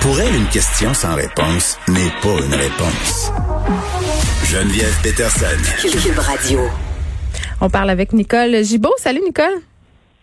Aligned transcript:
Pour 0.00 0.20
elle, 0.20 0.34
une 0.34 0.48
question 0.48 0.92
sans 0.92 1.14
réponse 1.14 1.78
n'est 1.88 2.12
pas 2.22 2.44
une 2.44 2.54
réponse. 2.54 3.32
Geneviève 4.44 4.94
Peterson. 5.02 5.46
Cube 5.80 6.18
Radio. 6.18 6.60
On 7.60 7.70
parle 7.70 7.90
avec 7.90 8.12
Nicole 8.12 8.62
Gibault. 8.62 8.94
Salut 8.98 9.22
Nicole. 9.24 9.62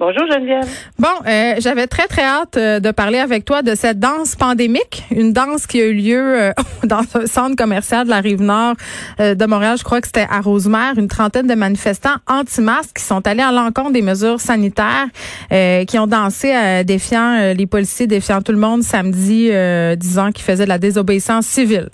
Bonjour 0.01 0.25
Geneviève. 0.25 0.65
Bon, 0.97 1.09
euh, 1.27 1.53
j'avais 1.59 1.85
très 1.85 2.07
très 2.07 2.23
hâte 2.23 2.57
euh, 2.57 2.79
de 2.79 2.89
parler 2.89 3.19
avec 3.19 3.45
toi 3.45 3.61
de 3.61 3.75
cette 3.75 3.99
danse 3.99 4.35
pandémique, 4.35 5.03
une 5.11 5.31
danse 5.31 5.67
qui 5.67 5.79
a 5.79 5.85
eu 5.85 5.93
lieu 5.93 6.41
euh, 6.41 6.51
dans 6.83 7.03
un 7.13 7.27
centre 7.27 7.55
commercial 7.55 8.05
de 8.05 8.09
la 8.09 8.19
rive 8.19 8.41
nord 8.41 8.73
de 9.19 9.45
Montréal. 9.45 9.77
Je 9.77 9.83
crois 9.83 10.01
que 10.01 10.07
c'était 10.07 10.25
à 10.27 10.41
Rosemère, 10.41 10.97
une 10.97 11.07
trentaine 11.07 11.45
de 11.45 11.53
manifestants 11.53 12.15
anti-masques 12.27 12.97
qui 12.97 13.03
sont 13.03 13.27
allés 13.27 13.43
à 13.43 13.51
l'encontre 13.51 13.91
des 13.91 14.01
mesures 14.01 14.41
sanitaires, 14.41 15.05
qui 15.51 15.99
ont 15.99 16.07
dansé 16.07 16.83
défiant 16.83 17.53
les 17.55 17.67
policiers, 17.67 18.07
défiant 18.07 18.41
tout 18.41 18.53
le 18.53 18.57
monde 18.57 18.81
samedi, 18.81 19.51
disant 19.97 20.31
qu'ils 20.31 20.45
faisaient 20.45 20.63
de 20.63 20.69
la 20.69 20.79
désobéissance 20.79 21.45
civile. 21.45 21.89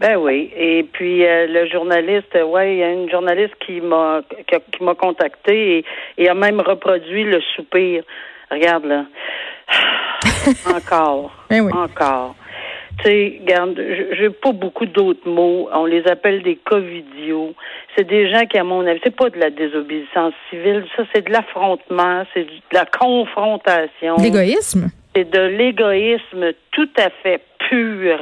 Ben 0.00 0.16
oui. 0.16 0.50
Et 0.56 0.82
puis 0.82 1.26
euh, 1.26 1.46
le 1.46 1.68
journaliste, 1.68 2.34
ouais, 2.34 2.74
il 2.74 2.78
y 2.78 2.82
a 2.82 2.90
une 2.90 3.10
journaliste 3.10 3.54
qui 3.64 3.82
m'a 3.82 4.22
qui, 4.48 4.82
m'a 4.82 4.94
contacté 4.94 5.84
et, 6.16 6.28
a 6.28 6.34
même 6.34 6.60
reproduit 6.60 7.24
le 7.24 7.40
soupir. 7.54 8.02
Regarde 8.50 8.86
là. 8.86 9.04
encore. 10.74 11.30
Ben 11.50 11.60
oui. 11.60 11.72
Encore. 11.74 12.34
Tu 12.98 13.04
sais, 13.04 13.40
regarde, 13.40 13.78
j'ai 14.12 14.30
pas 14.30 14.52
beaucoup 14.52 14.86
d'autres 14.86 15.28
mots. 15.28 15.68
On 15.72 15.84
les 15.84 16.06
appelle 16.06 16.42
des 16.42 16.56
covidios. 16.56 17.54
C'est 17.94 18.04
des 18.04 18.30
gens 18.30 18.46
qui, 18.46 18.58
à 18.58 18.64
mon 18.64 18.86
avis, 18.86 19.00
c'est 19.04 19.14
pas 19.14 19.30
de 19.30 19.38
la 19.38 19.50
désobéissance 19.50 20.34
civile. 20.48 20.84
Ça, 20.96 21.04
c'est 21.14 21.26
de 21.26 21.32
l'affrontement, 21.32 22.24
c'est 22.34 22.44
de 22.44 22.50
la 22.72 22.86
confrontation. 22.86 24.16
L'égoïsme? 24.18 24.90
C'est 25.14 25.30
de 25.30 25.40
l'égoïsme 25.40 26.52
tout 26.72 26.90
à 26.96 27.10
fait 27.22 27.40
pur 27.70 28.18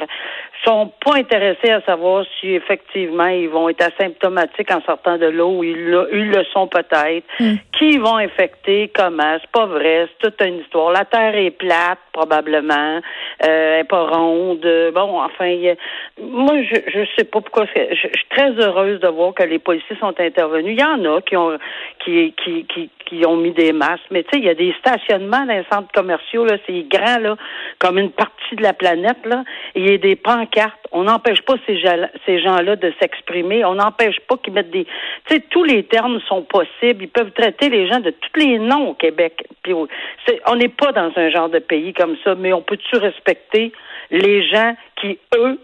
sont 0.64 0.92
pas 1.04 1.16
intéressés 1.16 1.70
à 1.70 1.80
savoir 1.82 2.24
si 2.38 2.54
effectivement 2.54 3.27
ils 3.27 3.48
vont 3.48 3.68
être 3.68 3.82
asymptomatiques 3.82 4.70
en 4.70 4.82
sortant 4.82 5.16
de 5.16 5.27
l'eau, 5.27 5.62
ils, 5.62 5.96
ils 6.12 6.30
le 6.30 6.44
sont 6.52 6.66
peut-être, 6.66 7.24
hmm. 7.38 7.55
qui 7.78 7.98
vont 7.98 8.16
infecter, 8.16 8.90
comment, 8.94 9.36
c'est 9.40 9.50
pas 9.50 9.66
vrai, 9.66 10.08
c'est 10.08 10.30
toute 10.30 10.46
une 10.46 10.60
histoire. 10.60 10.92
La 10.92 11.05
Terre 11.05 11.36
est 11.36 11.50
plate, 11.50 11.98
probablement, 12.12 13.00
euh, 13.44 13.77
elle 13.77 13.80
est 13.80 13.84
pas 13.84 14.06
ronde. 14.06 14.66
Bon, 14.94 15.20
enfin, 15.20 15.74
moi, 16.20 16.55
je, 16.62 16.77
je 16.88 17.06
sais 17.16 17.24
pas 17.24 17.40
pourquoi, 17.40 17.64
je, 17.74 17.94
je, 17.94 18.08
suis 18.08 18.28
très 18.30 18.50
heureuse 18.50 19.00
de 19.00 19.08
voir 19.08 19.34
que 19.34 19.44
les 19.44 19.58
policiers 19.58 19.96
sont 20.00 20.14
intervenus. 20.18 20.77
Il 20.77 20.80
y 20.80 20.84
en 20.84 21.05
a 21.16 21.20
qui 21.22 21.36
ont, 21.36 21.56
qui, 22.05 22.34
qui, 22.42 22.64
qui, 22.64 22.90
qui 23.06 23.27
ont 23.27 23.36
mis 23.36 23.52
des 23.52 23.72
masques, 23.72 24.05
mais 24.10 24.24
tu 24.24 24.30
sais, 24.33 24.38
il 24.38 24.44
y 24.44 24.50
a 24.50 24.55
des 24.55 24.74
stationnements 24.80 25.46
dans 25.46 25.55
les 25.55 25.64
centres 25.70 25.92
commerciaux, 25.94 26.44
là, 26.44 26.56
c'est 26.66 26.83
grand, 26.88 27.18
là, 27.20 27.36
comme 27.78 27.98
une 27.98 28.10
partie 28.10 28.56
de 28.56 28.62
la 28.62 28.72
planète, 28.72 29.24
là, 29.24 29.38
il 29.75 29.91
y 29.91 29.94
a 29.94 29.98
des 29.98 30.17
pancartes. 30.17 30.86
On 30.92 31.05
n'empêche 31.05 31.42
pas 31.42 31.55
ces, 31.67 31.83
ces 32.27 32.41
gens-là 32.41 32.77
de 32.77 32.92
s'exprimer. 33.00 33.64
On 33.64 33.75
n'empêche 33.75 34.19
pas 34.20 34.36
qu'ils 34.36 34.53
mettent 34.53 34.70
des... 34.70 34.85
Tu 35.27 35.35
sais, 35.35 35.40
tous 35.51 35.64
les 35.64 35.85
termes 35.85 36.20
sont 36.29 36.42
possibles. 36.42 37.05
Ils 37.05 37.08
peuvent 37.08 37.33
traiter 37.33 37.68
les 37.68 37.89
gens 37.89 38.01
de 38.01 38.11
tous 38.11 38.40
les 38.40 38.58
noms 38.58 38.90
au 38.90 38.95
Québec. 38.95 39.45
Puis, 39.62 39.74
on 39.74 40.57
n'est 40.57 40.68
pas 40.68 40.92
dans 40.92 41.12
un 41.17 41.30
genre 41.30 41.48
de 41.48 41.58
pays 41.58 41.92
comme 41.92 42.17
ça, 42.24 42.35
mais 42.35 42.52
on 42.52 42.62
peut-tu 42.62 42.96
respecter 42.96 43.73
les 44.11 44.46
gens 44.48 44.74
qui, 45.01 45.18
eux, 45.36 45.58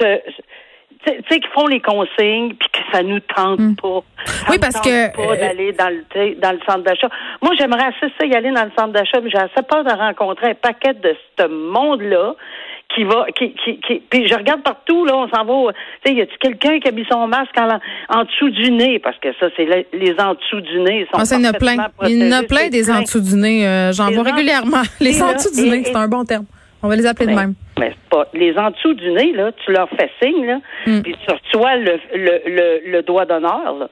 se 0.00 0.20
tu 1.04 1.12
sais, 1.28 1.40
qui 1.40 1.48
font 1.54 1.66
les 1.66 1.80
consignes 1.80 2.54
puis 2.54 2.68
que 2.72 2.78
ça 2.92 3.02
nous 3.02 3.20
tente 3.20 3.60
hmm. 3.60 3.76
pas. 3.76 4.00
oui, 4.50 4.58
parce 4.60 4.80
que 4.80 5.14
pas 5.14 5.22
euh, 5.22 5.36
d'aller 5.36 5.72
dans 5.72 5.88
le 5.88 6.34
dans 6.36 6.52
le 6.52 6.60
centre 6.66 6.82
d'achat. 6.82 7.08
Moi, 7.42 7.52
j'aimerais 7.58 7.84
assez 7.84 8.12
ça 8.18 8.26
y 8.26 8.34
aller 8.34 8.52
dans 8.52 8.64
le 8.64 8.72
centre 8.76 8.92
d'achat, 8.92 9.20
mais 9.20 9.30
j'ai 9.30 9.38
assez 9.38 9.62
peur 9.68 9.84
de 9.84 9.90
rencontrer 9.90 10.50
un 10.50 10.54
paquet 10.54 10.94
de 10.94 11.14
ce 11.38 11.46
monde-là 11.46 12.34
qui 12.94 13.04
va 13.04 13.26
qui, 13.36 13.52
qui, 13.64 13.80
qui 13.80 14.00
puis 14.08 14.28
je 14.28 14.34
regarde 14.34 14.62
partout 14.62 15.04
là 15.04 15.16
on 15.16 15.28
s'en 15.28 15.44
va 15.44 15.72
tu 15.72 16.10
sais 16.10 16.16
y 16.16 16.20
a-tu 16.20 16.38
quelqu'un 16.38 16.78
qui 16.78 16.88
a 16.88 16.92
mis 16.92 17.04
son 17.10 17.26
masque 17.26 17.56
en, 17.58 17.80
en 18.08 18.24
dessous 18.24 18.50
du 18.50 18.70
nez? 18.70 19.00
Parce 19.00 19.18
que 19.18 19.28
ça 19.40 19.48
c'est 19.56 19.64
les, 19.92 20.14
en 20.20 20.34
dessous 20.34 20.60
du 20.60 20.78
nez 20.80 21.06
sont 21.12 21.18
ah, 21.18 21.24
il 21.24 21.42
y 21.42 21.46
en 21.46 21.50
a 21.50 21.52
plein. 21.52 21.76
il 22.04 22.24
y 22.24 22.28
en 22.28 22.32
a 22.32 22.42
plein 22.44 22.68
des 22.68 22.90
en 22.90 23.02
dessous 23.02 23.20
du 23.20 23.34
nez 23.34 23.66
euh, 23.66 23.92
j'en 23.92 24.10
vois 24.10 24.22
régulièrement. 24.22 24.82
les 25.00 25.20
en 25.20 25.32
dessous 25.32 25.54
du 25.54 25.68
nez 25.68 25.82
c'est 25.84 25.96
un 25.96 26.08
bon 26.08 26.24
terme. 26.24 26.46
On 26.82 26.88
va 26.88 26.94
les 26.94 27.06
appeler 27.06 27.26
de 27.26 27.34
même 27.34 27.54
mais 27.78 27.92
pas. 28.10 28.26
Les 28.32 28.56
en 28.58 28.70
dessous 28.70 28.94
du 28.94 29.10
nez, 29.10 29.32
là, 29.32 29.52
tu 29.52 29.72
leur 29.72 29.88
fais 29.90 30.10
signe, 30.22 30.46
là, 30.46 30.58
mm. 30.86 31.02
puis 31.02 31.14
tu 31.26 31.34
reçois 31.34 31.76
le, 31.76 31.98
le, 32.14 32.40
le, 32.46 32.90
le 32.90 33.02
doigt 33.02 33.24
d'honneur. 33.24 33.88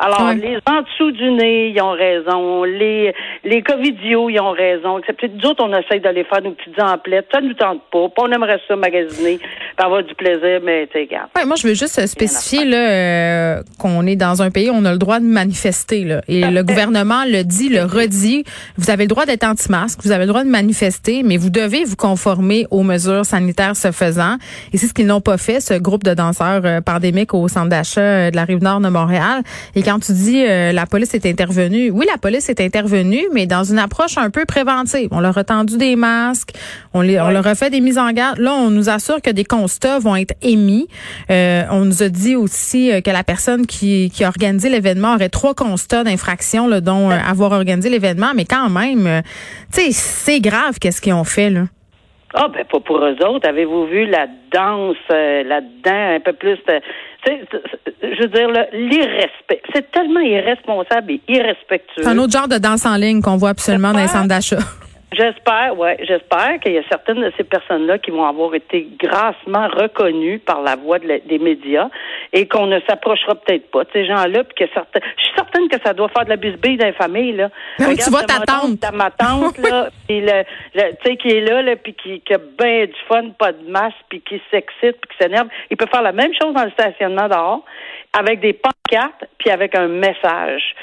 Alors, 0.00 0.32
les 0.32 0.58
en 0.70 0.82
dessous 0.82 1.10
du 1.10 1.28
nez, 1.32 1.70
ils 1.70 1.82
ont 1.82 1.90
raison. 1.90 2.62
Les, 2.62 3.12
les 3.42 3.62
covidios, 3.62 4.30
ils 4.30 4.38
ont 4.38 4.52
raison. 4.52 4.98
Excepté 4.98 5.28
nous 5.28 5.50
autres, 5.50 5.64
on 5.64 5.76
essaye 5.76 5.98
d'aller 5.98 6.22
faire 6.22 6.40
nos 6.40 6.52
petites 6.52 6.80
emplettes. 6.80 7.26
Ça 7.32 7.40
nous 7.40 7.54
tente 7.54 7.82
pas. 7.90 8.06
On 8.16 8.30
aimerait 8.30 8.60
ça 8.68 8.76
magasiner, 8.76 9.40
avoir 9.84 10.02
du 10.02 10.14
plaisir, 10.14 10.60
mais 10.64 10.88
tu 10.92 10.98
regarde. 10.98 11.28
Ouais, 11.36 11.44
moi, 11.44 11.56
je 11.56 11.66
veux 11.66 11.74
juste 11.74 12.04
spécifier 12.06 12.64
là, 12.64 12.90
euh, 12.90 13.62
qu'on 13.78 14.06
est 14.06 14.16
dans 14.16 14.42
un 14.42 14.50
pays 14.50 14.70
où 14.70 14.74
on 14.74 14.84
a 14.84 14.92
le 14.92 14.98
droit 14.98 15.20
de 15.20 15.24
manifester. 15.24 16.04
Là, 16.04 16.22
et 16.28 16.42
le 16.42 16.62
gouvernement 16.62 17.24
le 17.26 17.42
dit, 17.42 17.68
le 17.68 17.84
redit. 17.84 18.44
Vous 18.76 18.90
avez 18.90 19.04
le 19.04 19.08
droit 19.08 19.26
d'être 19.26 19.44
anti-masque, 19.44 20.00
vous 20.02 20.12
avez 20.12 20.24
le 20.24 20.28
droit 20.28 20.44
de 20.44 20.48
manifester, 20.48 21.22
mais 21.22 21.36
vous 21.36 21.50
devez 21.50 21.84
vous 21.84 21.96
conformer 21.96 22.66
aux 22.70 22.82
mesures 22.82 23.24
sanitaires 23.24 23.76
se 23.76 23.92
faisant. 23.92 24.36
Et 24.72 24.78
c'est 24.78 24.86
ce 24.86 24.94
qu'ils 24.94 25.06
n'ont 25.06 25.20
pas 25.20 25.38
fait, 25.38 25.60
ce 25.60 25.74
groupe 25.74 26.04
de 26.04 26.14
danseurs 26.14 26.62
euh, 26.64 26.80
pandémiques 26.80 27.34
au 27.34 27.48
centre 27.48 27.68
d'achat 27.68 28.00
euh, 28.00 28.30
de 28.30 28.36
la 28.36 28.44
Rive-Nord 28.44 28.80
de 28.80 28.88
Montréal. 28.88 29.42
Et 29.74 29.82
quand 29.82 29.98
tu 29.98 30.12
dis 30.12 30.44
euh, 30.44 30.72
la 30.72 30.86
police 30.86 31.14
est 31.14 31.26
intervenue, 31.26 31.90
oui, 31.90 32.06
la 32.10 32.18
police 32.18 32.48
est 32.48 32.60
intervenue, 32.60 33.22
mais 33.32 33.46
dans 33.46 33.64
une 33.64 33.78
approche 33.78 34.18
un 34.18 34.30
peu 34.30 34.44
préventive. 34.44 35.08
On 35.10 35.20
leur 35.20 35.36
a 35.38 35.44
tendu 35.44 35.76
des 35.76 35.96
masques, 35.96 36.52
on, 36.94 37.00
les, 37.00 37.20
on 37.20 37.30
leur 37.30 37.46
a 37.46 37.54
fait 37.54 37.70
des 37.70 37.80
mises 37.80 37.98
en 37.98 38.10
garde. 38.12 38.38
Là, 38.38 38.54
on 38.54 38.70
nous 38.70 38.88
assure 38.88 39.20
que 39.22 39.30
des 39.30 39.44
constats 39.68 39.98
vont 39.98 40.16
être 40.16 40.34
émis. 40.42 40.88
Euh, 41.30 41.62
on 41.70 41.84
nous 41.84 42.02
a 42.02 42.08
dit 42.08 42.36
aussi 42.36 42.90
euh, 42.90 43.00
que 43.00 43.10
la 43.10 43.22
personne 43.22 43.66
qui, 43.66 44.10
qui 44.10 44.24
a 44.24 44.28
organisé 44.28 44.70
l'événement 44.70 45.14
aurait 45.14 45.28
trois 45.28 45.54
constats 45.54 46.04
d'infraction, 46.04 46.68
dont 46.80 47.10
avoir 47.10 47.52
organisé 47.52 47.90
l'événement, 47.90 48.32
mais 48.34 48.44
quand 48.44 48.70
même, 48.70 49.22
tu 49.72 49.80
sais, 49.80 49.92
c'est 49.92 50.40
grave 50.40 50.78
qu'est-ce 50.80 51.00
qu'ils 51.00 51.12
ont 51.12 51.24
fait 51.24 51.50
là. 51.50 51.64
Ah, 52.34 52.48
ben 52.48 52.64
pas 52.64 52.80
pour 52.80 52.98
eux 52.98 53.16
autres. 53.24 53.48
Avez-vous 53.48 53.86
vu 53.86 54.06
la 54.06 54.26
danse 54.52 54.96
là-dedans, 55.10 56.16
un 56.16 56.20
peu 56.20 56.34
plus 56.34 56.58
je 58.02 58.22
veux 58.22 58.28
dire, 58.28 58.48
l'irrespect. 58.72 59.62
C'est 59.74 59.90
tellement 59.90 60.20
irresponsable 60.20 61.12
et 61.12 61.20
irrespectueux. 61.28 62.02
C'est 62.02 62.08
un 62.08 62.18
autre 62.18 62.32
genre 62.32 62.48
de 62.48 62.58
danse 62.58 62.86
en 62.86 62.96
ligne 62.96 63.20
qu'on 63.20 63.36
voit 63.36 63.50
absolument 63.50 63.92
dans 63.92 64.00
les 64.00 64.08
centres 64.08 64.28
d'achat. 64.28 64.58
J'espère, 65.10 65.78
ouais, 65.78 65.96
j'espère 66.00 66.60
qu'il 66.60 66.74
y 66.74 66.78
a 66.78 66.82
certaines 66.90 67.22
de 67.22 67.32
ces 67.38 67.44
personnes-là 67.44 67.98
qui 67.98 68.10
vont 68.10 68.26
avoir 68.26 68.54
été 68.54 68.86
grassement 68.98 69.66
reconnues 69.68 70.38
par 70.38 70.60
la 70.60 70.76
voix 70.76 70.98
des 70.98 71.38
médias 71.38 71.88
et 72.34 72.46
qu'on 72.46 72.66
ne 72.66 72.78
s'approchera 72.80 73.34
peut-être 73.36 73.70
pas 73.70 73.84
de 73.84 73.88
ces 73.94 74.06
gens-là, 74.06 74.44
puis 74.44 74.66
que 74.66 74.72
certains, 74.74 75.00
je 75.16 75.22
suis 75.22 75.34
certaine 75.34 75.66
que 75.68 75.76
ça 75.82 75.94
doit 75.94 76.10
faire 76.10 76.24
de 76.24 76.30
la 76.30 76.36
bisbille 76.36 76.76
dans 76.76 76.86
les 76.86 76.92
familles 76.92 77.32
là. 77.32 77.48
tu 77.78 78.10
vois 78.10 78.24
ta 78.24 78.40
tante, 78.40 78.80
ta 78.80 78.92
ma 78.92 79.10
tante 79.10 79.56
là, 79.56 79.88
puis 80.08 80.20
le, 80.20 80.42
tu 80.74 80.80
sais 81.02 81.16
qui 81.16 81.28
est 81.28 81.40
là, 81.40 81.62
là, 81.62 81.76
puis 81.76 81.94
qui, 81.94 82.20
qui 82.20 82.34
a 82.34 82.38
bien 82.38 82.84
du 82.84 83.00
fun, 83.08 83.30
pas 83.38 83.52
de 83.52 83.66
masse, 83.66 83.94
puis 84.10 84.20
qui 84.20 84.42
s'excite, 84.50 85.00
puis 85.00 85.16
qui 85.16 85.24
s'énerve. 85.24 85.48
Il 85.70 85.78
peut 85.78 85.88
faire 85.90 86.02
la 86.02 86.12
même 86.12 86.32
chose 86.38 86.52
dans 86.52 86.64
le 86.64 86.70
stationnement 86.72 87.28
dehors, 87.28 87.64
avec 88.12 88.40
des 88.40 88.52
pancartes, 88.52 89.24
puis 89.38 89.48
avec 89.48 89.74
un 89.74 89.88
message. 89.88 90.74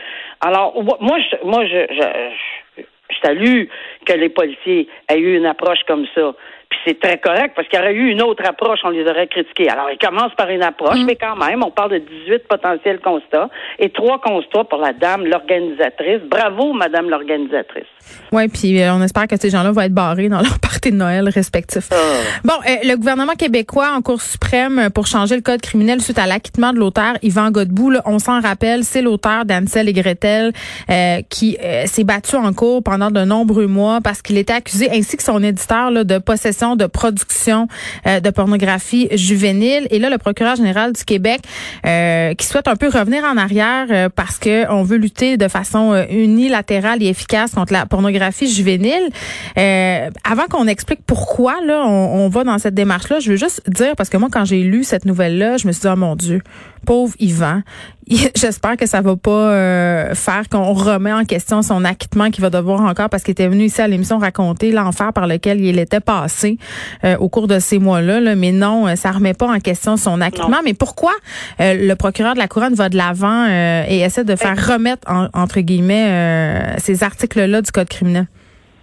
Alors 0.42 0.74
moi, 0.84 1.18
je, 1.20 1.46
moi, 1.46 1.64
je, 1.68 1.86
je 1.94 2.82
je 3.10 3.28
salue 3.28 3.66
que 4.06 4.14
les 4.14 4.30
policiers 4.30 4.88
aient 5.10 5.20
eu 5.20 5.38
une 5.38 5.46
approche 5.46 5.84
comme 5.88 6.06
ça. 6.14 6.34
Puis 6.70 6.80
c'est 6.86 7.00
très 7.00 7.18
correct 7.18 7.54
parce 7.56 7.68
qu'il 7.68 7.80
y 7.80 7.82
aurait 7.82 7.94
eu 7.94 8.10
une 8.10 8.22
autre 8.22 8.44
approche, 8.48 8.80
on 8.84 8.90
les 8.90 9.06
aurait 9.08 9.28
critiqués. 9.28 9.70
Alors, 9.70 9.90
ils 9.92 9.98
commencent 9.98 10.36
par 10.36 10.50
une 10.50 10.64
approche, 10.64 11.00
mm. 11.00 11.06
mais 11.06 11.16
quand 11.16 11.36
même, 11.36 11.64
on 11.64 11.72
parle 11.72 11.92
de 11.92 11.98
18 12.00 12.48
potentiels 12.48 13.00
constats 13.00 13.50
et 13.80 13.90
trois 13.90 14.20
constats 14.20 14.64
pour 14.64 14.80
la 14.80 14.94
dame, 14.94 15.26
l'organisatrice. 15.26 16.22
Bravo, 16.30 16.74
madame 16.74 17.10
l'organisatrice. 17.10 17.86
Oui, 18.32 18.48
puis 18.48 18.82
euh, 18.82 18.94
on 18.94 19.02
espère 19.02 19.28
que 19.28 19.38
ces 19.40 19.50
gens-là 19.50 19.72
vont 19.72 19.82
être 19.82 19.94
barrés 19.94 20.30
dans 20.30 20.42
leur 20.42 20.60
partie 20.60 20.92
de 20.92 20.96
Noël 20.96 21.30
respectif. 21.30 21.90
Ah. 21.92 21.96
Bon, 22.44 22.54
euh, 22.54 22.76
le 22.84 22.96
gouvernement 22.96 23.34
québécois 23.34 23.92
en 23.96 24.02
Cour 24.02 24.22
suprême 24.22 24.90
pour 24.94 25.08
changer 25.08 25.36
le 25.36 25.42
code 25.42 25.62
criminel 25.62 26.02
suite 26.02 26.20
à 26.20 26.28
l'acquittement 26.28 26.74
de 26.74 26.80
l'auteur 26.80 27.16
Yvan 27.22 27.52
Godbout, 27.52 27.94
on 28.06 28.20
s'en 28.20 28.42
rappelle, 28.42 28.84
c'est 28.84 29.02
l'auteur 29.02 29.46
d'Ansel 29.46 29.90
et 29.90 29.94
Gretel 29.94 30.52
euh, 30.90 31.22
qui 31.30 31.58
s'est 31.86 32.04
battu 32.04 32.36
en 32.36 32.54
cours 32.54 32.84
pendant 32.84 33.12
de 33.12 33.22
nombreux 33.22 33.68
mois 33.68 34.00
parce 34.04 34.22
qu'il 34.22 34.38
était 34.38 34.54
accusé, 34.54 34.90
ainsi 34.92 35.18
que 35.18 35.24
son 35.24 35.42
éditeur, 35.44 35.92
là, 35.92 36.04
de 36.04 36.18
possession, 36.18 36.55
de 36.76 36.86
production 36.86 37.68
de 38.06 38.30
pornographie 38.30 39.08
juvénile. 39.12 39.88
Et 39.90 40.00
là, 40.00 40.10
le 40.10 40.18
procureur 40.18 40.56
général 40.56 40.94
du 40.94 41.04
Québec 41.04 41.42
qui 41.84 42.46
souhaite 42.46 42.68
un 42.68 42.76
peu 42.76 42.88
revenir 42.88 43.24
en 43.24 43.38
arrière 43.38 44.10
parce 44.12 44.38
que 44.38 44.70
on 44.72 44.84
veut 44.84 44.98
lutter 44.98 45.38
de 45.38 45.48
façon 45.48 46.06
unilatérale 46.10 47.02
et 47.04 47.08
efficace 47.08 47.52
contre 47.52 47.74
la 47.74 47.86
pornographie 47.86 48.52
juvénile. 48.52 49.10
Euh, 49.58 50.10
avant 50.24 50.46
qu'on 50.50 50.68
explique 50.68 51.00
pourquoi 51.06 51.62
là 51.62 51.86
on, 51.86 52.28
va 52.30 52.44
dans 52.44 52.58
cette 52.58 52.74
démarche-là, 52.74 53.20
je 53.20 53.32
veux 53.32 53.38
juste 53.38 53.62
dire 53.70 53.96
parce 53.96 54.10
que 54.10 54.18
moi 54.18 54.30
quand 54.32 54.46
j'ai 54.46 54.62
lu 54.62 54.84
cette 54.84 55.06
nouvelle-là, 55.06 55.58
je 55.58 55.68
me 55.68 55.72
suis 55.72 55.82
dit 55.82 55.88
oh 55.92 55.96
mon 55.96 56.16
Dieu, 56.16 56.42
pauvre 56.86 57.14
Yvan. 57.20 57.62
J'espère 58.36 58.78
que 58.78 58.86
ça 58.86 59.02
va 59.02 59.16
pas 59.16 59.32
euh, 59.32 60.14
faire 60.14 60.48
qu'on 60.50 60.74
remet 60.74 61.12
en 61.12 61.24
question 61.24 61.62
son 61.62 61.84
acquittement 61.86 62.30
qu'il 62.30 62.42
va 62.42 62.50
devoir 62.50 62.82
encore 62.82 63.10
parce 63.10 63.24
qu'il 63.24 63.32
était 63.32 63.48
venu 63.48 63.64
ici 63.64 63.82
à 63.82 63.88
l'émission 63.88 64.20
raconter 64.20 64.72
l'enfer 64.72 65.12
par 65.14 65.28
lequel 65.28 65.60
il 65.60 65.80
était 65.80 66.00
passé 66.00 66.58
euh, 67.04 67.18
au 67.18 67.30
cours 67.30 67.48
de 67.48 67.60
ces 67.60 67.80
mois-là. 67.80 68.20
Là. 68.20 68.36
Mais 68.36 68.52
non, 68.52 68.96
ça 68.96 69.12
remet 69.12 69.34
pas 69.34 69.48
en 69.48 69.60
question 69.60 69.98
son 69.98 70.22
acquittement. 70.22 70.60
Mais 70.64 70.74
pourquoi 70.74 71.14
le 71.60 71.94
procureur 71.96 72.34
de 72.34 72.40
la 72.40 72.48
couronne 72.48 72.76
va 72.76 72.90
de 72.90 72.98
l'avant 72.98 73.48
et 73.48 74.00
essaie 74.00 74.24
de 74.24 74.36
faire 74.36 74.56
remettre 74.56 75.08
entre 75.34 75.60
guillemets 75.62 76.76
ces 76.78 77.04
articles-là 77.04 77.62
du 77.62 77.72
code 77.72 77.90
criminel? 77.90 78.28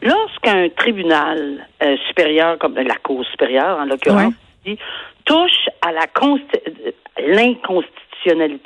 Lorsqu'un 0.03 0.69
tribunal 0.77 1.65
euh, 1.83 1.97
supérieur, 2.09 2.59
comme 2.59 2.75
la 2.75 2.97
Cour 2.97 3.25
supérieure 3.31 3.79
en 3.79 3.85
l'occurrence, 3.85 4.35
touche 5.25 5.69
à 5.81 5.93
la 5.93 6.07
l'inconstitutionnalité 7.19 8.02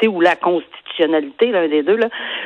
ou 0.08 0.20
la 0.20 0.36
constitution 0.36 0.86
l'un 1.04 1.68
des 1.68 1.82
deux, 1.82 1.98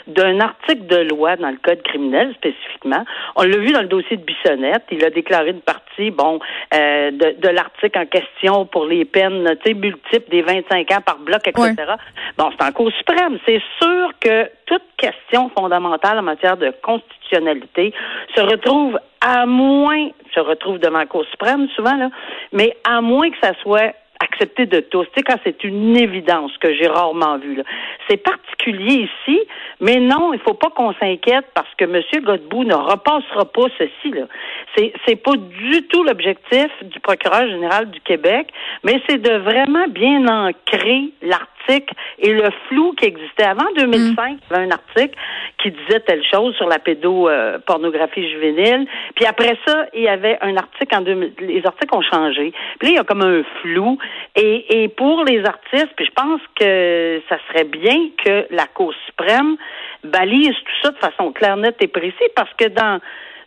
d'un 0.07 0.41
article 0.41 0.87
de 0.87 1.09
loi 1.09 1.37
dans 1.37 1.51
le 1.51 1.59
Code 1.63 1.83
criminel 1.83 2.33
spécifiquement. 2.35 3.05
On 3.37 3.43
l'a 3.43 3.59
vu 3.59 3.73
dans 3.73 3.83
le 3.83 3.89
dossier 3.89 4.17
de 4.17 4.23
Bissonnette. 4.23 4.85
Il 4.91 5.05
a 5.05 5.11
déclaré 5.11 5.51
une 5.51 5.61
partie, 5.61 6.11
bon, 6.11 6.41
euh, 6.75 7.11
de, 7.11 7.49
l'article 7.49 7.99
en 7.99 8.07
question 8.07 8.67
pour 8.67 8.87
les 8.87 9.05
peines, 9.05 9.57
multiples 9.67 10.31
des 10.31 10.43
25 10.43 10.91
ans 10.93 11.01
par 11.05 11.19
bloc, 11.19 11.47
etc. 11.47 11.75
Bon, 12.37 12.51
c'est 12.59 12.67
en 12.67 12.73
Cour 12.73 12.91
suprême. 12.93 13.39
C'est 13.47 13.63
sûr 13.81 14.11
que 14.21 14.51
toute 14.67 14.83
question 14.97 15.51
fondamentale 15.57 16.19
en 16.19 16.23
matière 16.23 16.57
de 16.57 16.73
constitutionnalité 16.83 17.93
se 18.35 18.41
retrouve 18.41 18.99
à 19.21 19.47
moins, 19.47 20.09
se 20.35 20.41
retrouve 20.41 20.79
devant 20.79 20.99
la 20.99 21.07
Cour 21.07 21.25
suprême 21.31 21.69
souvent, 21.77 21.97
là, 21.97 22.11
mais 22.53 22.77
à 22.85 23.01
moins 23.01 23.31
que 23.31 23.37
ça 23.43 23.53
soit 23.63 23.95
de 24.45 24.81
tous. 24.81 25.07
Quand 25.27 25.37
c'est 25.45 25.65
une 25.65 25.97
évidence 25.97 26.57
que 26.59 26.75
j'ai 26.75 26.87
rarement 26.87 27.39
vu. 27.39 27.63
C'est 28.09 28.17
particulier 28.17 29.09
ici, 29.09 29.41
mais 29.81 29.97
non, 29.97 30.33
il 30.33 30.41
faut 30.41 30.55
pas 30.55 30.71
qu'on 30.71 30.93
s'inquiète 30.95 31.47
parce 31.55 31.73
que 31.77 31.85
M. 31.85 32.03
Godbout 32.25 32.65
ne 32.65 32.75
repassera 32.75 33.45
pas 33.45 33.67
ceci. 33.79 34.11
Là. 34.13 34.27
C'est 35.07 35.17
pas 35.17 35.37
du 35.37 35.87
tout 35.89 36.03
l'objectif 36.05 36.69
du 36.83 37.01
procureur 37.01 37.49
général 37.49 37.91
du 37.91 38.01
Québec, 38.01 38.49
mais 38.85 39.01
c'est 39.09 39.19
de 39.19 39.37
vraiment 39.39 39.89
bien 39.89 40.27
ancrer 40.27 41.11
l'article 41.23 41.60
et 42.19 42.33
le 42.33 42.49
flou 42.69 42.93
qui 42.93 43.07
existait 43.07 43.45
avant 43.45 43.67
2005. 43.77 44.33
Mm. 44.33 44.39
Il 44.51 44.53
y 44.53 44.55
avait 44.55 44.67
un 44.67 44.71
article 44.71 45.19
qui 45.63 45.71
disait 45.71 46.01
telle 46.01 46.25
chose 46.25 46.55
sur 46.57 46.69
la 46.69 46.79
pédopornographie 46.79 48.29
juvénile. 48.31 48.87
Puis 49.15 49.27
après 49.27 49.57
ça, 49.67 49.87
il 49.95 50.03
y 50.03 50.09
avait 50.09 50.39
un 50.41 50.57
article 50.57 50.97
en 50.97 51.01
2000. 51.03 51.35
Les 51.41 51.63
articles 51.65 51.95
ont 51.95 52.03
changé. 52.03 52.53
Puis 52.79 52.89
là, 52.89 52.91
il 52.91 52.97
y 52.97 52.99
a 52.99 53.05
comme 53.05 53.23
un 53.23 53.43
flou. 53.61 53.99
Et, 54.37 54.83
et 54.83 54.89
pour 54.89 55.25
les 55.25 55.45
artistes, 55.45 55.91
puis 55.97 56.07
je 56.07 56.13
pense 56.13 56.41
que 56.59 57.21
ça 57.29 57.37
serait 57.49 57.65
bien 57.65 58.11
que 58.25 58.47
la 58.51 58.67
Cour 58.67 58.95
suprême 59.07 59.57
balise 60.05 60.55
tout 60.55 60.83
ça 60.83 60.91
de 60.91 60.99
façon 60.99 61.33
claire, 61.33 61.57
nette 61.57 61.77
et 61.81 61.89
précise, 61.89 62.31
parce 62.35 62.53
que 62.55 62.69
dans 62.69 63.01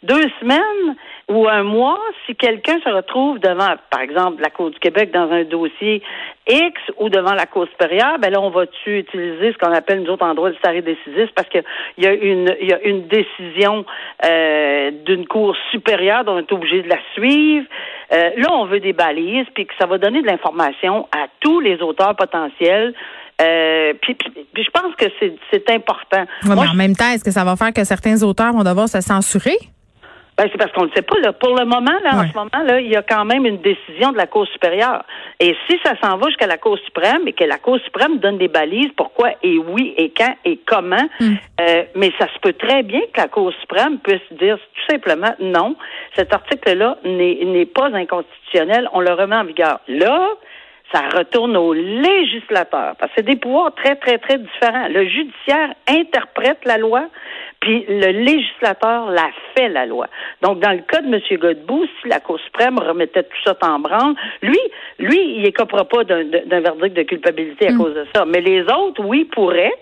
deux 0.04 0.30
semaines 0.40 0.96
ou 1.30 1.48
un 1.48 1.64
mois, 1.64 2.00
si 2.26 2.36
quelqu'un 2.36 2.80
se 2.84 2.90
retrouve 2.90 3.40
devant, 3.40 3.76
par 3.90 4.02
exemple, 4.02 4.42
la 4.42 4.50
Cour 4.50 4.72
du 4.72 4.80
Québec 4.80 5.12
dans 5.12 5.32
un 5.32 5.44
dossier 5.46 6.02
X 6.50 6.82
ou 6.98 7.10
devant 7.10 7.34
la 7.34 7.46
Cour 7.46 7.66
supérieure, 7.72 8.20
ben 8.20 8.30
là, 8.30 8.42
on 8.42 8.50
va-tu 8.50 9.00
utiliser 9.00 9.54
ce 9.54 9.58
qu'on 9.58 9.72
appelle, 9.72 10.04
nous 10.04 10.12
autres, 10.12 10.26
en 10.26 10.34
droit 10.34 10.50
du 10.50 10.58
stare 10.58 10.82
décisif? 10.82 11.30
Parce 11.34 11.48
qu'il 11.48 11.64
y 11.98 12.06
a 12.06 12.14
une, 12.14 12.54
il 12.60 12.70
y 12.70 12.74
a 12.74 12.82
une 12.82 13.08
décision 13.08 13.86
euh, 14.26 14.92
d'une 15.06 15.26
Cour 15.26 15.56
supérieure 15.72 16.26
dont 16.26 16.34
on 16.34 16.40
est 16.40 16.52
obligé 16.52 16.82
de 16.82 16.90
la 16.90 17.00
suivre. 17.14 17.66
Euh, 18.12 18.32
là, 18.36 18.50
on 18.52 18.66
veut 18.66 18.82
des 18.82 18.94
balises, 18.94 19.48
puis 19.56 19.66
que 19.66 19.74
ça 19.80 19.86
va 19.86 19.98
donner 19.98 20.22
de 20.22 20.28
l'information 20.28 21.08
à 21.16 21.28
tous 21.40 21.62
les 21.62 21.82
auteurs 21.82 22.16
potentiels 22.16 22.94
euh, 23.42 23.94
puis, 24.02 24.16
je 24.56 24.70
pense 24.72 24.96
que 24.96 25.06
c'est 25.52 25.70
important. 25.70 26.24
mais 26.46 26.54
en 26.54 26.76
même 26.76 26.96
temps, 26.96 27.10
est-ce 27.10 27.24
que 27.24 27.32
ça 27.32 27.44
va 27.44 27.56
faire 27.56 27.74
que 27.74 27.84
certains 27.84 28.22
auteurs 28.22 28.54
vont 28.54 28.64
devoir 28.64 28.88
se 28.88 29.02
censurer? 29.02 29.58
Ben, 30.38 30.50
c'est 30.52 30.58
parce 30.58 30.72
qu'on 30.72 30.86
ne 30.86 30.92
sait 30.96 31.04
pas. 31.04 31.20
Là. 31.20 31.32
Pour 31.32 31.56
le 31.56 31.66
moment, 31.66 31.94
là, 32.04 32.16
en 32.16 32.28
ce 32.28 32.34
moment, 32.34 32.64
là, 32.66 32.80
il 32.80 32.90
y 32.92 32.96
a 32.96 33.04
quand 33.04 33.24
même 33.24 33.46
une 33.46 33.62
décision 33.62 34.12
de 34.12 34.18
la 34.18 34.26
Cour 34.26 34.48
supérieure. 34.48 35.04
Et 35.40 35.56
si 35.68 35.78
ça 35.86 35.94
s'en 36.02 36.18
va 36.18 36.28
jusqu'à 36.28 36.48
la 36.48 36.58
Cour 36.58 36.78
suprême 36.86 37.28
et 37.28 37.34
que 37.34 37.44
la 37.44 37.58
Cour 37.58 37.78
suprême 37.86 38.18
donne 38.18 38.40
des 38.40 38.48
balises, 38.48 38.90
pourquoi 38.98 39.32
et 39.44 39.58
oui 39.58 39.94
et 39.98 40.10
quand 40.10 40.36
et 40.44 40.60
comment, 40.66 41.08
hmm. 41.20 41.34
euh, 41.62 41.84
mais 41.96 42.12
ça 42.18 42.28
se 42.34 42.40
peut 42.40 42.54
très 42.54 42.82
bien 42.82 43.02
que 43.14 43.22
la 43.22 43.28
Cour 43.28 43.54
suprême 43.62 44.00
puisse 44.00 44.22
dire 44.32 44.58
tout 44.58 44.92
simplement 44.92 45.36
non, 45.40 45.76
cet 46.16 46.34
article-là 46.34 46.98
n'est 47.06 47.66
pas 47.68 47.90
inconstitutionnel, 47.94 48.90
on 48.94 49.02
le 49.02 49.12
remet 49.12 49.36
en 49.36 49.46
vigueur. 49.46 49.80
Là, 49.88 50.30
ça 50.94 51.02
retourne 51.18 51.58
au 51.58 51.74
législateur, 51.74 52.96
parce 52.98 53.12
que 53.12 53.18
c'est 53.18 53.26
des 53.26 53.36
pouvoirs 53.36 53.74
très, 53.74 53.96
très, 53.96 54.20
très 54.20 54.38
différents. 54.38 54.88
Le 54.90 55.08
judiciaire 55.08 55.74
interprète 55.88 56.60
la 56.66 56.78
loi, 56.78 57.08
puis 57.64 57.86
le 57.88 58.12
législateur 58.12 59.10
la 59.10 59.30
fait, 59.56 59.70
la 59.70 59.86
loi. 59.86 60.08
Donc, 60.42 60.60
dans 60.60 60.72
le 60.72 60.80
cas 60.80 61.02
de 61.02 61.08
M. 61.08 61.22
Godbout, 61.40 61.86
si 62.02 62.10
la 62.10 62.20
Cour 62.20 62.38
suprême 62.42 62.78
remettait 62.78 63.24
tout 63.24 63.42
ça 63.46 63.56
en 63.62 63.80
branle, 63.80 64.16
lui, 64.42 64.60
lui, 65.00 65.38
il 65.38 65.46
écopera 65.46 65.86
pas 65.86 66.04
d'un 66.04 66.60
verdict 66.60 66.94
de 66.94 67.04
culpabilité 67.04 67.70
à 67.70 67.72
mm. 67.72 67.78
cause 67.78 67.96
de 67.96 68.06
ça. 68.14 68.26
Mais 68.26 68.42
les 68.42 68.64
autres, 68.64 69.02
oui, 69.06 69.24
pourraient, 69.34 69.74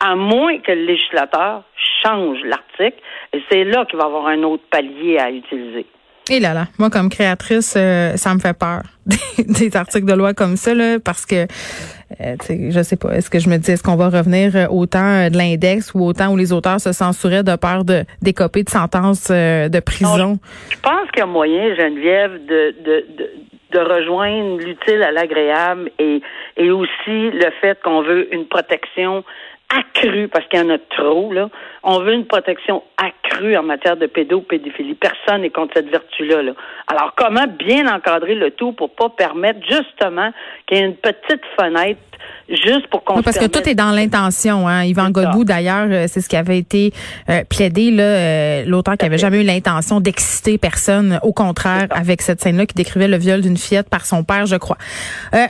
à 0.00 0.16
moins 0.16 0.58
que 0.60 0.72
le 0.72 0.86
législateur 0.86 1.62
change 2.02 2.38
l'article. 2.44 3.02
Et 3.34 3.42
c'est 3.50 3.64
là 3.64 3.84
qu'il 3.84 3.98
va 3.98 4.04
y 4.04 4.06
avoir 4.06 4.28
un 4.28 4.42
autre 4.42 4.64
palier 4.70 5.18
à 5.18 5.30
utiliser. 5.30 5.84
Et 6.30 6.40
là 6.40 6.54
là, 6.54 6.66
moi 6.78 6.90
comme 6.90 7.08
créatrice, 7.08 7.74
euh, 7.76 8.16
ça 8.16 8.34
me 8.34 8.40
fait 8.40 8.58
peur 8.58 8.82
des 9.38 9.76
articles 9.76 10.06
de 10.06 10.12
loi 10.12 10.34
comme 10.34 10.56
ça 10.56 10.74
là, 10.74 10.98
parce 10.98 11.24
que 11.24 11.46
euh, 12.20 12.36
je 12.70 12.82
sais 12.82 12.96
pas, 12.96 13.16
est-ce 13.16 13.28
que 13.30 13.38
je 13.38 13.48
me 13.48 13.56
dis 13.56 13.70
est-ce 13.72 13.82
qu'on 13.82 13.96
va 13.96 14.08
revenir 14.08 14.68
autant 14.70 15.28
de 15.28 15.36
l'index 15.36 15.92
ou 15.94 16.04
autant 16.04 16.32
où 16.32 16.36
les 16.36 16.52
auteurs 16.52 16.80
se 16.80 16.92
censuraient 16.92 17.42
de 17.42 17.56
peur 17.56 17.84
de 17.84 18.04
décoper 18.22 18.62
de 18.62 18.70
sentences 18.70 19.28
euh, 19.30 19.68
de 19.68 19.80
prison? 19.80 20.38
Je 20.70 20.76
pense 20.80 21.10
qu'il 21.10 21.20
y 21.20 21.22
a 21.22 21.26
moyen, 21.26 21.74
Geneviève, 21.74 22.46
de, 22.46 22.74
de, 22.84 23.06
de 23.18 23.30
de 23.72 23.80
rejoindre 23.80 24.58
l'utile 24.58 25.02
à 25.02 25.10
l'agréable 25.10 25.90
et, 25.98 26.22
et 26.56 26.70
aussi 26.70 27.30
le 27.30 27.50
fait 27.60 27.78
qu'on 27.82 28.02
veut 28.02 28.32
une 28.32 28.46
protection 28.46 29.24
accrue, 29.68 30.28
parce 30.28 30.46
qu'il 30.46 30.60
y 30.60 30.62
en 30.62 30.70
a 30.70 30.78
trop, 30.78 31.32
là. 31.32 31.48
On 31.82 32.00
veut 32.00 32.14
une 32.14 32.26
protection 32.26 32.82
accrue 32.96 33.56
en 33.56 33.62
matière 33.62 33.96
de 33.96 34.06
pédopédophilie. 34.06 34.94
Personne 34.94 35.42
n'est 35.42 35.50
contre 35.50 35.74
cette 35.76 35.88
vertu-là. 35.88 36.42
Là. 36.42 36.52
Alors, 36.88 37.14
comment 37.16 37.46
bien 37.46 37.92
encadrer 37.92 38.34
le 38.34 38.50
tout 38.50 38.72
pour 38.72 38.94
pas 38.94 39.08
permettre 39.08 39.60
justement 39.68 40.30
qu'il 40.66 40.78
y 40.78 40.80
ait 40.80 40.84
une 40.84 40.96
petite 40.96 41.42
fenêtre 41.58 42.00
juste 42.48 42.86
pour 42.88 43.04
qu'on 43.04 43.22
Parce 43.22 43.38
que 43.38 43.46
tout 43.46 43.68
est 43.68 43.74
dans 43.74 43.90
l'intention. 43.90 44.68
Hein. 44.68 44.84
Yvan 44.84 45.10
Godbout, 45.10 45.44
d'ailleurs, 45.44 45.86
euh, 45.90 46.06
c'est 46.08 46.20
ce 46.20 46.28
qui 46.28 46.36
avait 46.36 46.58
été 46.58 46.92
euh, 47.28 47.42
plaidé, 47.44 47.90
là, 47.90 48.02
euh, 48.02 48.64
l'auteur 48.66 48.96
qui 48.96 49.04
avait 49.04 49.18
jamais 49.18 49.42
eu 49.42 49.44
l'intention 49.44 50.00
d'exciter 50.00 50.58
personne. 50.58 51.18
Au 51.22 51.32
contraire, 51.32 51.86
avec 51.90 52.22
cette 52.22 52.40
scène-là 52.40 52.66
qui 52.66 52.74
décrivait 52.74 53.08
le 53.08 53.16
viol 53.16 53.40
d'une 53.40 53.56
fillette 53.56 53.88
par 53.88 54.06
son 54.06 54.24
père, 54.24 54.46
je 54.46 54.56
crois. 54.56 54.78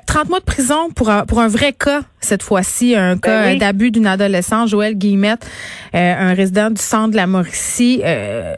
30 0.07 0.29
mois 0.29 0.41
de 0.41 0.45
prison 0.45 0.91
pour 0.95 1.11
un, 1.11 1.25
pour 1.25 1.41
un 1.41 1.49
vrai 1.49 1.73
cas, 1.73 2.03
cette 2.21 2.43
fois-ci, 2.43 2.97
un 2.97 3.17
ben 3.17 3.21
cas 3.21 3.55
d'abus 3.57 3.91
d'une 3.91 4.06
adolescente, 4.07 4.69
Joël 4.69 4.95
Guillemette, 4.95 5.47
un 5.93 6.35
résident 6.35 6.71
du 6.71 6.81
centre 6.81 7.11
de 7.11 7.17
la 7.17 7.27
Mauricie, 7.27 8.03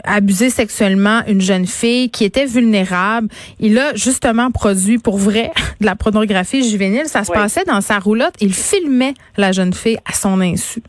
abusé 0.05 0.51
sexuellement 0.51 1.23
une 1.27 1.41
jeune 1.41 1.67
fille 1.67 2.11
qui 2.11 2.25
était 2.25 2.47
vulnérable. 2.47 3.29
Il 3.61 3.79
a 3.79 3.95
justement 3.95 4.51
produit 4.51 4.99
pour 4.99 5.19
vrai 5.19 5.51
de 5.81 5.87
la 5.87 5.97
pornographie 5.97 6.69
juvénile. 6.69 7.07
Ça 7.07 7.25
se 7.25 7.33
passait 7.33 7.65
dans 7.65 7.81
sa 7.81 7.99
roulotte. 7.99 8.35
Il 8.41 8.55
filmait 8.55 9.15
la 9.37 9.53
jeune 9.53 9.73
fille 9.73 9.99
à 10.05 10.15
son 10.15 10.41
insu. 10.41 10.83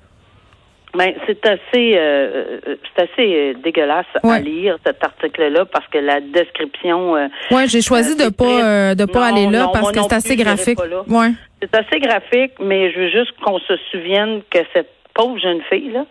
Ben, 0.95 1.13
c'est 1.27 1.45
assez, 1.45 1.93
euh, 1.97 2.57
c'est 2.65 3.03
assez 3.03 3.35
euh, 3.35 3.53
dégueulasse 3.63 4.07
à 4.23 4.39
lire 4.39 4.77
cet 4.83 5.03
article-là 5.03 5.65
parce 5.65 5.85
que 5.87 5.99
la 5.99 6.19
description. 6.19 7.15
Euh, 7.15 7.27
ouais, 7.51 7.67
j'ai 7.67 7.81
choisi 7.81 8.15
de 8.15 8.29
pas 8.29 8.95
de 8.95 9.05
pas 9.05 9.27
aller 9.27 9.47
là 9.47 9.69
parce 9.71 9.91
que 9.91 10.01
c'est 10.01 10.15
assez 10.15 10.35
graphique. 10.35 10.79
Ouais. 11.07 11.29
C'est 11.61 11.75
assez 11.75 11.99
graphique, 11.99 12.53
mais 12.59 12.91
je 12.91 12.99
veux 12.99 13.09
juste 13.09 13.33
qu'on 13.43 13.59
se 13.59 13.77
souvienne 13.91 14.41
que 14.49 14.59
cette 14.73 14.89
pauvre 15.13 15.37
jeune 15.39 15.61
fille 15.69 15.91
là 15.91 16.05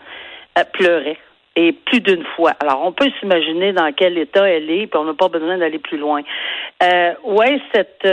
elle 0.54 0.66
pleurait 0.72 1.18
et 1.56 1.72
plus 1.72 2.00
d'une 2.00 2.24
fois. 2.36 2.52
Alors, 2.60 2.82
on 2.84 2.92
peut 2.92 3.10
s'imaginer 3.18 3.72
dans 3.72 3.92
quel 3.92 4.16
état 4.16 4.48
elle 4.48 4.70
est, 4.70 4.86
puis 4.86 4.98
on 4.98 5.04
n'a 5.04 5.14
pas 5.14 5.28
besoin 5.28 5.58
d'aller 5.58 5.78
plus 5.78 5.98
loin. 5.98 6.22
Euh, 6.82 7.12
ouais, 7.24 7.60
cette 7.74 8.06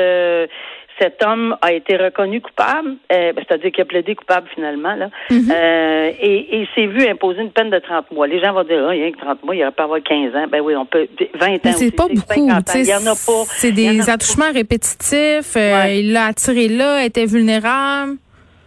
cet 1.00 1.22
homme 1.24 1.58
a 1.62 1.74
été 1.74 1.98
reconnu 1.98 2.42
coupable, 2.42 2.96
euh, 3.12 3.34
ben, 3.34 3.44
c'est-à-dire 3.48 3.72
qu'il 3.72 3.82
a 3.82 3.86
plaidé 3.86 4.16
coupable 4.16 4.48
finalement, 4.54 4.96
là, 4.96 5.10
mhm. 5.30 5.52
euh, 5.52 6.12
et, 6.20 6.62
et 6.62 6.68
s'est 6.74 6.88
vu 6.88 7.08
imposer 7.08 7.42
une 7.42 7.52
peine 7.52 7.70
de 7.70 7.80
30 7.80 8.12
mois. 8.12 8.28
Les 8.28 8.40
gens 8.40 8.54
vont 8.54 8.64
dire, 8.64 8.86
oh, 8.88 8.92
il 8.92 9.00
y 9.00 9.04
a 9.04 9.12
que 9.12 9.18
30 9.18 9.44
mois, 9.44 9.56
il 9.56 9.62
aurait 9.64 9.72
pas 9.72 9.84
avoir 9.84 10.02
15 10.02 10.36
ans. 10.36 10.46
Ben 10.50 10.62
oui, 10.62 10.76
on 10.76 10.86
peut, 10.86 11.08
20 11.40 11.54
ans. 11.54 11.72
c'est 11.74 11.96
pas 11.96 12.08
beaucoup. 12.08 12.22
Il 12.36 12.86
y 12.86 12.94
en 12.94 13.06
a 13.06 13.16
pas. 13.16 13.44
C'est 13.48 13.72
des 13.72 14.10
attouchements 14.10 14.52
répétitifs. 14.54 15.56
Euh, 15.56 15.88
il 15.90 16.14
l'a 16.14 16.28
attiré 16.28 16.68
là, 16.68 17.04
était 17.04 17.26
vulnérable. 17.26 18.14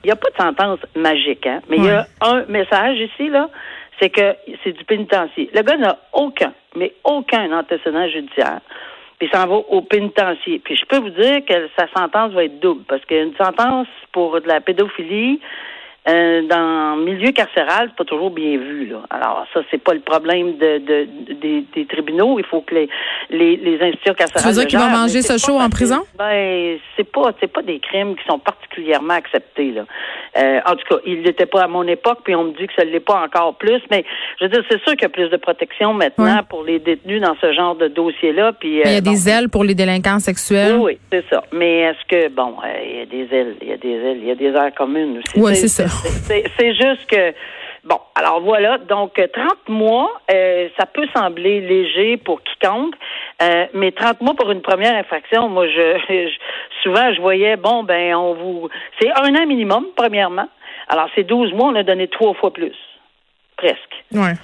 Il 0.04 0.06
n'y 0.06 0.12
a 0.12 0.16
pas 0.16 0.30
de 0.30 0.36
sentence 0.36 0.78
magique, 0.94 1.46
hein, 1.46 1.60
mais 1.68 1.76
il 1.76 1.84
y 1.84 1.90
a 1.90 2.06
un 2.20 2.44
message 2.48 2.98
ici, 2.98 3.28
là, 3.28 3.50
c'est 4.00 4.10
que 4.10 4.36
c'est 4.62 4.72
du 4.72 4.84
pénitencier. 4.84 5.50
Le 5.52 5.62
gars 5.62 5.76
n'a 5.76 5.98
aucun, 6.12 6.52
mais 6.76 6.94
aucun 7.04 7.50
antécédent 7.52 8.08
judiciaire 8.08 8.60
puis 9.18 9.28
s'en 9.32 9.46
va 9.46 9.56
au 9.56 9.82
pénitencier. 9.82 10.60
Puis 10.60 10.76
je 10.76 10.84
peux 10.86 10.98
vous 10.98 11.10
dire 11.10 11.44
que 11.44 11.68
sa 11.76 11.88
sentence 11.96 12.32
va 12.32 12.44
être 12.44 12.60
double, 12.60 12.84
parce 12.88 13.04
qu'une 13.04 13.34
sentence 13.36 13.88
pour 14.12 14.40
de 14.40 14.46
la 14.46 14.60
pédophilie, 14.60 15.40
euh, 16.08 16.42
dans 16.48 16.96
le 16.96 17.04
milieu 17.04 17.32
carcéral, 17.32 17.88
c'est 17.88 17.96
pas 17.96 18.04
toujours 18.04 18.30
bien 18.30 18.56
vu. 18.56 18.86
Là. 18.86 19.02
Alors 19.10 19.46
ça, 19.52 19.60
c'est 19.70 19.82
pas 19.82 19.94
le 19.94 20.00
problème 20.00 20.56
de, 20.56 20.78
de, 20.78 21.08
des, 21.74 21.86
tribunaux. 21.86 22.38
Il 22.38 22.44
faut 22.44 22.62
que 22.62 22.74
les, 22.74 22.88
les, 23.30 23.56
les 23.56 23.74
institutions 23.74 24.14
carcérales. 24.14 24.42
Tu 24.42 24.48
veux 24.48 24.60
dire 24.60 24.66
qu'ils 24.66 24.78
vont 24.78 24.96
manger 24.96 25.22
ce 25.22 25.36
show 25.38 25.58
en 25.58 25.68
prison? 25.68 26.02
Ben, 26.18 26.78
c'est 26.96 27.10
pas 27.10 27.32
c'est 27.40 27.52
pas 27.52 27.62
des 27.62 27.78
crimes 27.78 28.16
qui 28.16 28.24
sont 28.26 28.38
particulièrement 28.38 29.14
acceptés. 29.14 29.72
Là. 29.72 29.84
Euh, 30.38 30.60
en 30.66 30.76
tout 30.76 30.86
cas, 30.88 31.00
il 31.06 31.22
n'était 31.22 31.46
pas 31.46 31.64
à 31.64 31.68
mon 31.68 31.86
époque, 31.86 32.20
puis 32.24 32.34
on 32.34 32.44
me 32.44 32.52
dit 32.52 32.66
que 32.66 32.74
ça 32.76 32.84
ne 32.84 32.90
l'est 32.90 33.00
pas 33.00 33.22
encore 33.22 33.56
plus. 33.56 33.80
Mais 33.90 34.04
je 34.38 34.44
veux 34.44 34.50
dire, 34.50 34.62
c'est 34.70 34.80
sûr 34.82 34.92
qu'il 34.92 35.02
y 35.02 35.06
a 35.06 35.10
plus 35.10 35.28
de 35.28 35.36
protection 35.36 35.94
maintenant 35.94 36.42
pour 36.48 36.64
les 36.64 36.78
détenus 36.78 37.20
dans 37.20 37.36
ce 37.40 37.52
genre 37.52 37.74
de 37.74 37.88
dossier-là. 37.88 38.52
Puis, 38.52 38.80
il 38.84 38.90
y 38.90 38.94
a 38.94 38.98
euh, 38.98 39.00
des 39.00 39.28
ailes 39.28 39.48
pour 39.48 39.64
les 39.64 39.74
délinquants 39.74 40.20
sexuels. 40.20 40.76
Oui, 40.76 40.92
oui 40.92 40.98
c'est 41.12 41.24
ça. 41.28 41.42
Mais 41.52 41.80
est-ce 41.80 42.04
que 42.08 42.28
bon, 42.28 42.54
il 42.84 42.98
y 42.98 43.00
a 43.00 43.06
des 43.06 43.34
ailes, 43.34 43.56
il 43.62 43.68
y 43.68 43.72
a 43.72 43.76
des 43.76 43.94
ailes, 43.94 44.18
il 44.20 44.28
y 44.28 44.30
a 44.30 44.34
des 44.34 44.56
aires 44.56 44.74
communes 44.74 45.18
aussi. 45.18 45.40
Oui, 45.40 45.56
c'est 45.56 45.68
ça. 45.68 45.84
C'est 46.02 46.74
juste 46.74 47.06
que 47.06 47.34
Bon, 47.84 48.00
alors 48.14 48.40
voilà, 48.40 48.76
donc 48.76 49.14
30 49.14 49.68
mois, 49.68 50.10
euh, 50.30 50.68
ça 50.78 50.84
peut 50.84 51.06
sembler 51.16 51.60
léger 51.60 52.18
pour 52.18 52.42
quiconque, 52.42 52.94
euh, 53.40 53.66
mais 53.72 53.92
30 53.92 54.20
mois 54.20 54.34
pour 54.34 54.50
une 54.50 54.60
première 54.60 54.94
infraction, 54.96 55.48
moi, 55.48 55.66
je, 55.68 56.28
souvent, 56.82 57.14
je 57.14 57.20
voyais, 57.20 57.56
bon, 57.56 57.84
ben, 57.84 58.14
on 58.14 58.34
vous... 58.34 58.68
C'est 59.00 59.10
un 59.10 59.34
an 59.36 59.46
minimum, 59.46 59.86
premièrement. 59.96 60.48
Alors, 60.88 61.08
c'est 61.14 61.24
12 61.24 61.54
mois, 61.54 61.68
on 61.68 61.76
a 61.76 61.82
donné 61.82 62.08
trois 62.08 62.34
fois 62.34 62.52
plus, 62.52 62.76
presque. 63.56 64.04
Ouais. 64.12 64.34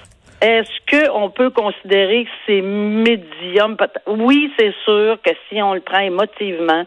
Est-ce 0.41 1.11
qu'on 1.11 1.29
peut 1.29 1.49
considérer 1.49 2.25
que 2.25 2.31
c'est 2.47 2.61
médium? 2.61 3.77
Oui, 4.07 4.51
c'est 4.57 4.73
sûr 4.85 5.17
que 5.23 5.31
si 5.49 5.61
on 5.61 5.73
le 5.73 5.81
prend 5.81 5.99
émotivement, 5.99 6.83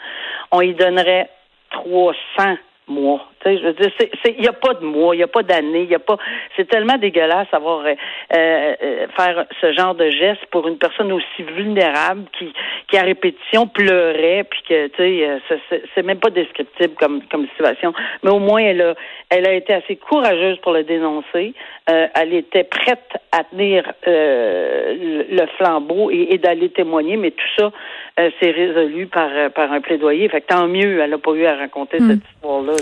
on 0.50 0.60
y 0.60 0.74
donnerait 0.74 1.28
300 1.70 2.56
mois. 2.88 3.28
Tu 3.40 3.50
sais, 3.50 3.58
je 3.58 3.66
veux 3.66 3.72
dire, 3.72 3.90
il 4.24 4.40
n'y 4.40 4.48
a 4.48 4.52
pas 4.52 4.74
de 4.74 4.84
mois, 4.84 5.14
il 5.14 5.18
n'y 5.18 5.24
a 5.24 5.28
pas 5.28 5.42
d'année, 5.42 5.82
il 5.82 5.90
y 5.90 5.94
a 5.94 6.00
pas. 6.00 6.16
C'est 6.56 6.68
tellement 6.68 6.96
dégueulasse 6.96 7.46
avoir 7.52 7.84
euh, 7.84 7.94
euh, 8.34 9.06
faire 9.16 9.46
ce 9.60 9.72
genre 9.72 9.94
de 9.94 10.10
geste 10.10 10.44
pour 10.50 10.66
une 10.66 10.78
personne 10.78 11.12
aussi 11.12 11.42
vulnérable 11.42 12.24
qui, 12.36 12.52
qui 12.88 12.96
à 12.98 13.02
répétition 13.02 13.68
pleurait, 13.68 14.44
puis 14.50 14.62
que 14.68 14.86
tu 14.88 14.96
sais, 14.96 15.28
euh, 15.28 15.78
c'est 15.94 16.02
même 16.02 16.18
pas 16.18 16.30
descriptible 16.30 16.94
comme 16.98 17.22
comme 17.30 17.46
situation. 17.48 17.92
Mais 18.22 18.30
au 18.30 18.40
moins, 18.40 18.60
elle 18.60 18.82
a, 18.82 18.94
elle 19.30 19.46
a 19.46 19.52
été 19.52 19.72
assez 19.72 19.96
courageuse 19.96 20.58
pour 20.58 20.72
le 20.72 20.82
dénoncer. 20.82 21.54
elle 21.86 22.34
était 22.34 22.64
prête 22.64 23.08
à 23.32 23.44
tenir 23.44 23.84
le, 24.06 25.46
flambeau 25.56 26.10
et, 26.10 26.28
et 26.30 26.38
d'aller 26.38 26.70
témoigner, 26.70 27.16
mais 27.16 27.30
tout 27.30 27.52
ça 27.56 27.70
s'est 28.16 28.50
résolu 28.50 29.06
par 29.06 29.30
par 29.54 29.72
un 29.72 29.80
plaidoyer. 29.80 30.28
Fait 30.28 30.40
que 30.40 30.46
tant 30.46 30.66
mieux, 30.66 31.00
elle 31.00 31.10
n'a 31.10 31.18
pas 31.18 31.32
eu 31.32 31.46
à 31.46 31.56
raconter 31.56 31.98
hmm. 32.00 32.10
cette 32.10 32.34
histoire-là. 32.34 32.74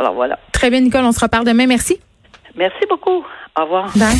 Alors 0.00 0.14
voilà. 0.14 0.38
Très 0.52 0.70
bien, 0.70 0.80
Nicole, 0.80 1.04
on 1.04 1.12
se 1.12 1.20
reparle 1.20 1.44
demain. 1.44 1.66
Merci. 1.66 2.00
Merci 2.56 2.86
beaucoup. 2.88 3.22
Au 3.58 3.62
revoir. 3.62 3.90
Bye. 3.96 4.16